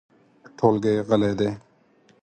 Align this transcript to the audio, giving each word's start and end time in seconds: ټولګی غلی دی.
ټولګی 0.57 0.95
غلی 1.07 1.31
دی. 1.39 1.49